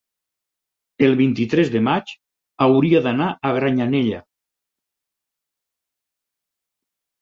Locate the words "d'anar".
3.09-3.29